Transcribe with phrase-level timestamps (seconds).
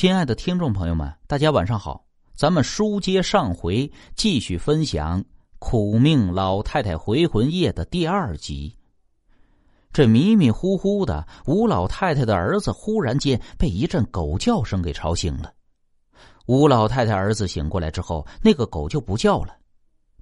[0.00, 2.06] 亲爱的听众朋友们，大家晚上好！
[2.34, 5.20] 咱们书接上回，继续分享
[5.58, 8.74] 《苦命老太太回魂夜》的第二集。
[9.92, 15.52] 这迷迷糊糊的，吴老太太的儿子忽然间被一阵狗叫声给吵醒了。
[16.46, 19.54] 吴老太太儿子醒过来之后，那个狗就不叫了。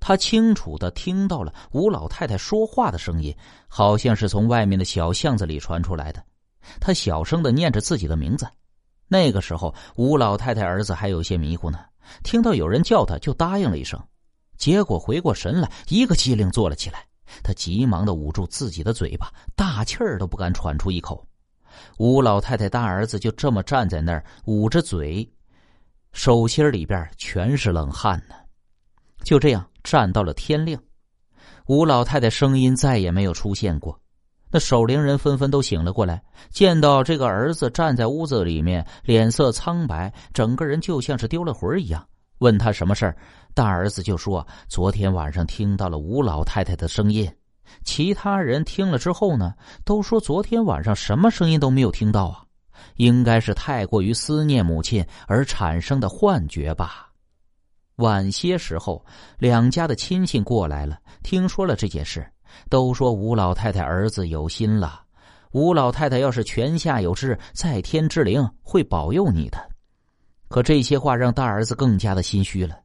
[0.00, 3.36] 他清楚的听到了吴老太太说话的声音，
[3.68, 6.24] 好像是从外面的小巷子里传出来的。
[6.80, 8.48] 他小声的念着自己的名字。
[9.08, 11.78] 那个时候，吴老太太儿子还有些迷糊呢，
[12.22, 14.02] 听到有人叫他，就答应了一声。
[14.56, 17.04] 结果回过神来，一个机灵坐了起来。
[17.42, 21.26] 他急忙的捂住自己的嘴巴，大气儿都不敢喘出一口。
[21.98, 25.28] 吴老太太大儿子就这么站在那儿，捂着嘴，
[26.12, 28.34] 手心里边全是冷汗呢。
[29.22, 30.80] 就这样站到了天亮，
[31.66, 34.00] 吴老太太声音再也没有出现过。
[34.50, 42.06] 那守灵人纷纷都醒了过来，见到这个儿子站在屋子里面，脸色苍白，整个人就像是丢了魂一样。
[42.38, 43.16] 问他什么事儿，
[43.54, 47.30] 大儿子就说：“昨天晚上听到了吴老太太的声音。”
[47.82, 49.52] 其他人听了之后呢，
[49.84, 52.44] 都说昨天晚上什么声音都没有听到啊，
[52.96, 57.10] 应该是太过于思念母亲而产生的幻觉吧。
[57.96, 59.04] 晚些时候，
[59.38, 62.24] 两家的亲戚过来了，听说了这件事。
[62.68, 65.00] 都说吴老太太儿子有心了，
[65.52, 69.58] 吴老太太要是泉下有知，在天之灵会保佑你的。
[70.48, 72.78] 可这些话让大儿子更加的心虚了。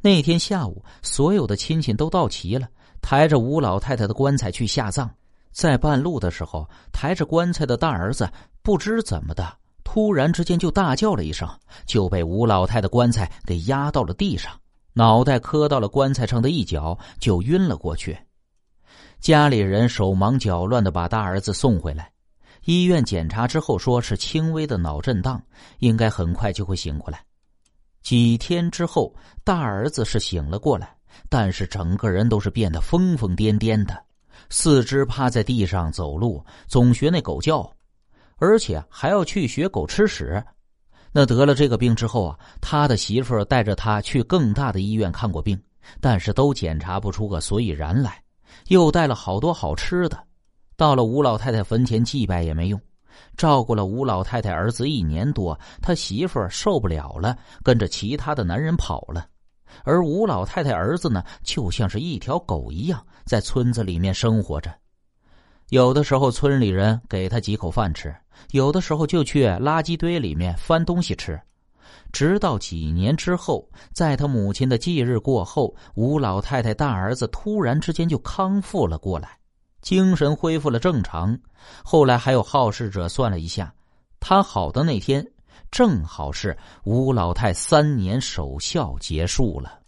[0.00, 2.68] 那天下午，所有的亲戚都到齐了，
[3.00, 5.10] 抬着吴老太太的棺材去下葬。
[5.50, 8.28] 在半路的时候，抬着棺材的大儿子
[8.60, 11.48] 不知怎么的，突然之间就大叫了一声，
[11.86, 14.52] 就被吴老太太棺材给压到了地上，
[14.92, 18.18] 脑袋磕到了棺材上的一角，就晕了过去。
[19.24, 22.12] 家里人手忙脚乱的把大儿子送回来，
[22.66, 25.42] 医院检查之后说是轻微的脑震荡，
[25.78, 27.24] 应该很快就会醒过来。
[28.02, 30.94] 几天之后，大儿子是醒了过来，
[31.30, 33.98] 但是整个人都是变得疯疯癫癫的，
[34.50, 37.66] 四肢趴在地上走路，总学那狗叫，
[38.36, 40.44] 而且还要去学狗吃屎。
[41.12, 45.58] 那得了这个病之后啊，他的媳妇带着他去更大的医院看过病，
[45.98, 48.22] 但是都检查不出个所以然来。
[48.68, 50.18] 又带了好多好吃的，
[50.76, 52.80] 到了吴老太太坟前祭拜也没用。
[53.36, 59.26] 照顾了吴老太太儿子一年多，他媳妇儿受不了了，跟着其他的男人跑了。
[59.84, 64.72] 而吴老太太儿子呢，就像是一条狗一样，在村子里面生活着。
[65.70, 68.14] 有的时候村里人给他几口饭吃，
[68.50, 71.40] 有的时候就去垃圾堆里面翻东西吃。
[72.12, 79.38] 直到几年之后，在他母亲的忌日过后，吴老太太大儿子突然之间就康复了过来，
[79.82, 81.38] 精神恢复了正常。
[81.82, 83.74] 后来还有好事者算了一下，
[84.20, 85.26] 他好的那天
[85.70, 89.80] 正好是吴老太三年守孝结束了。